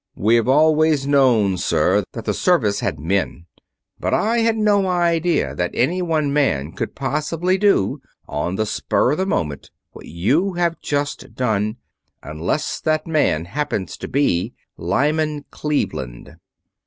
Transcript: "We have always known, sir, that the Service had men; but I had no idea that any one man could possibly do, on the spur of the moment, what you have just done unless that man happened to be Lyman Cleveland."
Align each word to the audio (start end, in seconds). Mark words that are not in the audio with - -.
"We 0.15 0.33
have 0.33 0.47
always 0.47 1.05
known, 1.05 1.59
sir, 1.59 2.03
that 2.13 2.25
the 2.25 2.33
Service 2.33 2.79
had 2.79 2.99
men; 2.99 3.45
but 3.99 4.15
I 4.15 4.39
had 4.39 4.57
no 4.57 4.87
idea 4.87 5.53
that 5.53 5.69
any 5.75 6.01
one 6.01 6.33
man 6.33 6.71
could 6.71 6.95
possibly 6.95 7.59
do, 7.59 8.01
on 8.27 8.55
the 8.55 8.65
spur 8.65 9.11
of 9.11 9.19
the 9.19 9.27
moment, 9.27 9.69
what 9.91 10.07
you 10.07 10.53
have 10.53 10.81
just 10.81 11.35
done 11.35 11.75
unless 12.23 12.79
that 12.81 13.05
man 13.05 13.45
happened 13.45 13.89
to 13.89 14.07
be 14.07 14.55
Lyman 14.75 15.45
Cleveland." 15.51 16.35